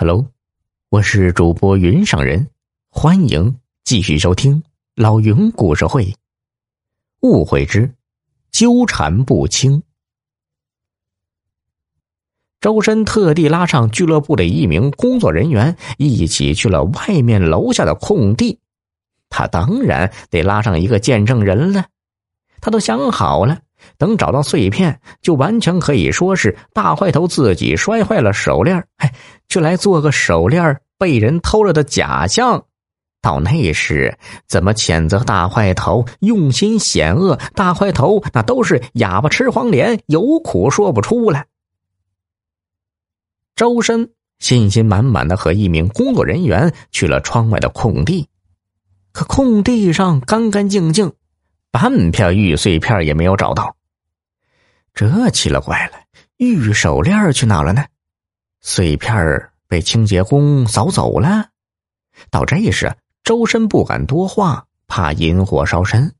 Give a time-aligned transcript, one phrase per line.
[0.00, 0.28] Hello，
[0.90, 2.50] 我是主播云上人，
[2.88, 4.62] 欢迎继续收听
[4.94, 6.14] 老云故事会。
[7.22, 7.96] 误会之
[8.52, 9.82] 纠缠不清。
[12.60, 18.60] 周深特地拉上俱乐部的一名工作人员，一起去了外面楼下的空地。
[19.28, 21.86] 他当然得拉上一个见证人了。
[22.60, 23.62] 他都想好了。
[23.96, 29.12] 等找到碎片，就完全可以说是大坏头自己摔坏了手链，哎，
[29.48, 32.64] 却来做个手链被人偷了的假象。
[33.20, 37.38] 到那时，怎么谴责大坏头用心险恶？
[37.54, 41.46] 大坏头那都是哑巴吃黄连，有苦说不出来。
[43.56, 48.28] 周深信心满满的和一名工作人员去了窗外的空地，
[49.10, 51.12] 可空地上干干净净，
[51.70, 53.76] 半片玉碎片也没有找到。
[54.94, 55.98] 这奇了怪了，
[56.36, 57.84] 玉手链去哪了呢？
[58.60, 61.50] 碎片被清洁工扫走了。
[62.30, 66.14] 到这时，周深不敢多话，怕引火烧身。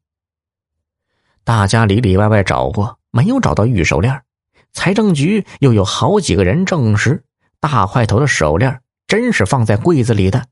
[1.42, 4.22] 大家里里外外找过，没有找到玉手链。
[4.72, 7.24] 财政局又有好几个人证实，
[7.58, 10.46] 大块头的手链真是放在柜子里的。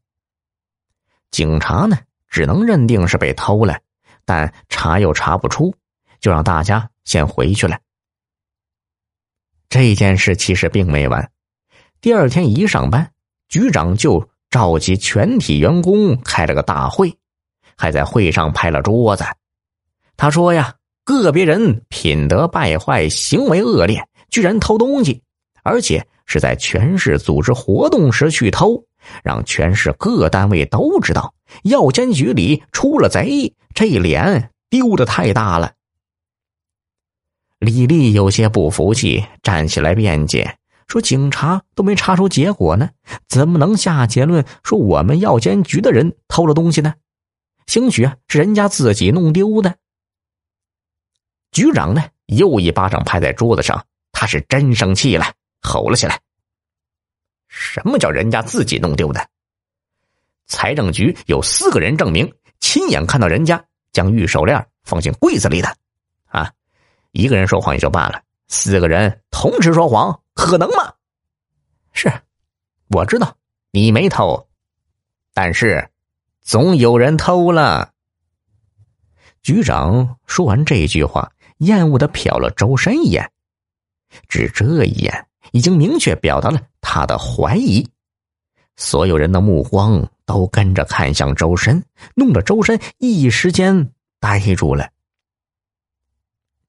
[1.30, 3.78] 警察呢，只能认定是被偷了，
[4.26, 5.74] 但查又查不出，
[6.20, 7.78] 就让大家先回去了。
[9.70, 11.30] 这件事其实并没完。
[12.00, 13.10] 第二天一上班，
[13.48, 17.16] 局长就召集全体员工开了个大会，
[17.76, 19.24] 还在会上拍了桌子。
[20.16, 20.74] 他说：“呀，
[21.04, 25.22] 个别人品德败坏，行为恶劣，居然偷东西，
[25.62, 28.82] 而且是在全市组织活动时去偷，
[29.22, 35.72] 让全市各单位都知道，药监局里出了贼，这脸丢的太大了。”
[37.58, 42.90] 李丽有些不服气，站起来辩解说：“警察都没查出结果呢，
[43.28, 46.94] 怎么能下结论说我们药监局的人偷了东西呢？
[47.66, 49.76] 兴许是人家自己弄丢的。”
[51.50, 56.20] 局长呢，又一巴掌拍在桌子上，他是真生气了，吼了起来
[57.58, 59.28] ：“什么叫人家自己弄丢的？
[60.46, 62.30] 财政局有四个人证明，
[62.60, 65.74] 亲眼看到人家将玉手链放进柜子里的，
[66.26, 66.52] 啊！”
[67.12, 70.92] 一个人说谎也就罢了，四个人同时说谎，可能吗？
[71.94, 72.12] 是，
[72.88, 73.34] 我知道
[73.70, 74.46] 你没偷，
[75.32, 75.88] 但是
[76.42, 77.90] 总有人偷了。
[79.42, 83.32] 局长说完这句话，厌恶的瞟了周深一眼，
[84.28, 86.60] 只这一眼已经明确表达了
[86.96, 87.86] 他的怀疑。
[88.76, 91.84] 所有人的目光都跟着看向周深，
[92.14, 94.88] 弄得周深一时间呆住了。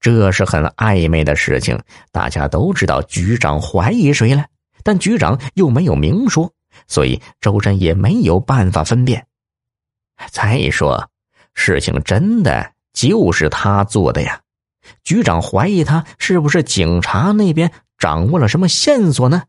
[0.00, 1.80] 这是很暧昧的事情，
[2.12, 4.44] 大家都知道局长怀疑谁了，
[4.82, 6.52] 但局长又没有明说，
[6.86, 9.26] 所以周深也没有办法分辨。
[10.30, 11.08] 再说，
[11.54, 14.38] 事情真的就是他做的呀？
[15.04, 19.44] 局长怀疑他是不是警察那边掌握了什么线索呢？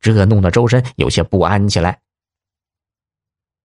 [0.00, 2.00] 这弄得周深有些不安起来。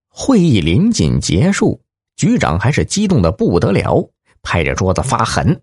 [0.08, 1.82] 会议临近结束，
[2.16, 4.10] 局长还是激动的不得了，
[4.42, 5.62] 拍着桌子发狠。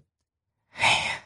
[0.75, 1.23] 哎呀，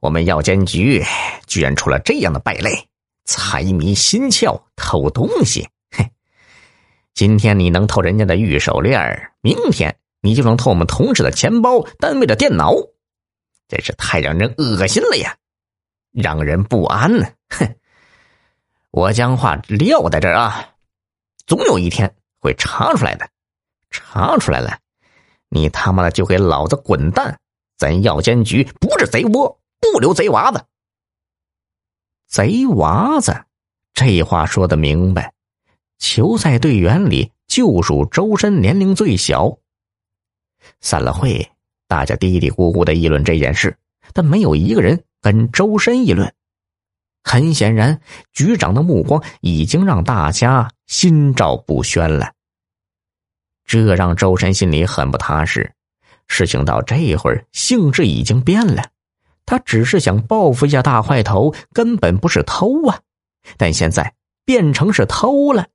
[0.00, 1.04] 我们药监局
[1.46, 2.88] 居然出了这样的败类，
[3.24, 5.68] 财迷心窍，偷东西！
[5.90, 6.10] 嘿，
[7.14, 12.74] 今天你能偷人家的玉手链，明天你就能偷我们同事的钱包、单位的电脑，
[13.68, 15.36] 真是太让人恶心了呀，
[16.12, 17.26] 让人不安呢！
[17.50, 17.76] 哼，
[18.96, 20.74] 我将话撂在这儿啊，
[21.46, 23.28] 总有一天会查出来的，
[23.90, 24.78] 查出来了，
[25.50, 27.38] 你他妈的就给老子滚蛋！
[27.76, 30.64] 咱药监局不是贼窝，不留贼娃子。
[32.26, 33.44] 贼娃子，
[33.92, 35.34] 这话说的明白。
[35.98, 39.58] 球赛队员里就属周深年龄最小。
[40.80, 41.50] 散了会，
[41.86, 43.76] 大家嘀嘀咕咕的议论这件事，
[44.14, 46.34] 但没有一个人跟周深议论。
[47.28, 48.00] 很显然，
[48.32, 52.30] 局长的目光已经让大家心照不宣了。
[53.64, 55.72] 这让周深心里很不踏实。
[56.28, 58.90] 事情到这会儿，性质已经变了。
[59.44, 63.00] 他只是想报复一下大块头，根本不是偷啊！
[63.56, 64.14] 但现在
[64.44, 65.66] 变成是偷了。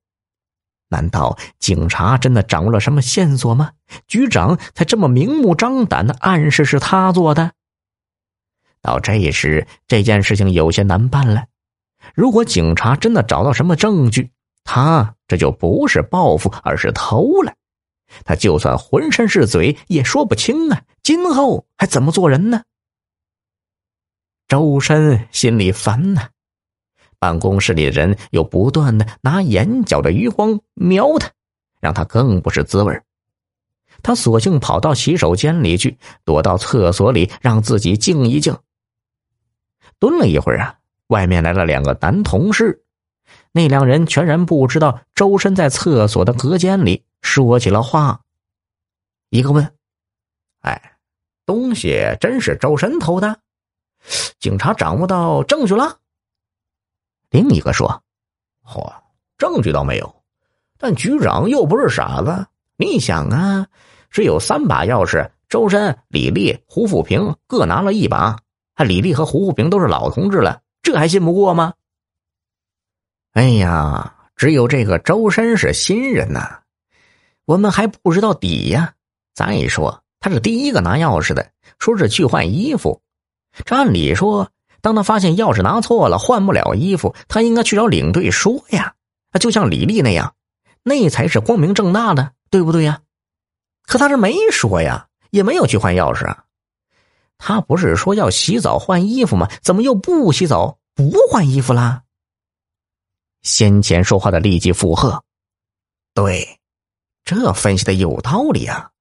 [0.88, 3.72] 难道警察真的掌握了什么线索吗？
[4.08, 7.52] 局长才这么明目张胆的暗示是他做的。
[8.82, 11.46] 到这时，这件事情有些难办了。
[12.16, 14.32] 如果警察真的找到什么证据，
[14.64, 17.54] 他这就不是报复，而是偷了。
[18.26, 20.82] 他就算浑身是嘴，也说不清啊！
[21.04, 22.64] 今后还怎么做人呢？
[24.48, 26.28] 周深心里烦呐，
[27.20, 31.30] 办公室里的人又不断的拿眼角的余光瞄他，
[31.80, 33.00] 让他更不是滋味
[34.04, 38.58] 他索性跑到洗手间里去，躲到厕所里，让自己静一静。
[40.02, 42.84] 蹲了一会儿啊，外面来了两个男同事，
[43.52, 48.20] 那两人全然不知道周深在厕所的隔间里说起了话。
[49.30, 49.76] 一个问
[50.66, 50.98] ：“哎，
[51.46, 53.42] 东西真是周深偷的？
[54.40, 56.00] 警察掌握到证据了？”
[57.30, 58.02] 另一个说
[58.66, 58.92] ：“嚯，
[59.38, 60.24] 证据倒没有，
[60.80, 62.48] 但局长又不是傻子。
[62.76, 63.68] 你想啊，
[64.10, 68.40] 只有三把钥匙，周深、李丽、胡富平各拿了一把。
[68.74, 71.74] 还李丽和胡富平都是老同志了，这还信不过吗？”
[73.34, 76.60] 哎呀，只有这个周深是新人呐，
[77.46, 78.94] 我们还不知道底呀。
[79.34, 83.02] 再说他是第一个拿钥匙的，说是去换衣服。
[83.66, 84.52] 这按理说。
[84.84, 88.96] 当他发现钥匙拿错了，换不了衣服，他应该去找领队说呀，
[89.40, 90.34] 就像李丽那样，
[90.82, 93.02] 那才是光明正大的，对不对呀？
[93.84, 96.46] 可他是没说呀，也没有去换钥匙啊。
[97.44, 99.50] 他不是说要洗澡换衣服吗？
[99.64, 102.04] 怎么又不洗澡不换衣服啦？
[103.42, 105.24] 先前说话的立即附和
[106.14, 106.60] ：“对，
[107.26, 108.92] 这分析的有道理啊。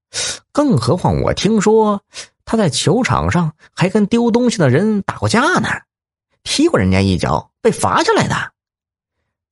[0.53, 2.03] 更何况我听说。”
[2.47, 5.69] 他在球场上还跟丢东西的人打过架呢，
[6.43, 8.35] 踢过人家一脚，被罚下来的。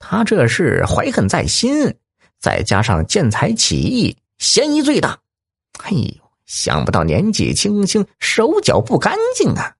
[0.00, 1.94] 他这是怀恨在心，
[2.40, 5.20] 再加上见财起意，嫌疑最大。
[5.84, 9.74] 哎呦，想不到年纪轻轻，手脚不干净啊！